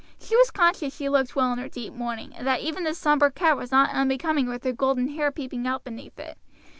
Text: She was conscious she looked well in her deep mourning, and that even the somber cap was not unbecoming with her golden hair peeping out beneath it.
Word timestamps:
She 0.19 0.35
was 0.35 0.49
conscious 0.49 0.95
she 0.95 1.09
looked 1.09 1.35
well 1.35 1.53
in 1.53 1.59
her 1.59 1.69
deep 1.69 1.93
mourning, 1.93 2.33
and 2.35 2.47
that 2.47 2.61
even 2.61 2.85
the 2.85 2.95
somber 2.95 3.29
cap 3.29 3.55
was 3.55 3.69
not 3.71 3.91
unbecoming 3.91 4.47
with 4.47 4.63
her 4.63 4.73
golden 4.73 5.09
hair 5.09 5.31
peeping 5.31 5.67
out 5.67 5.83
beneath 5.83 6.17
it. 6.17 6.39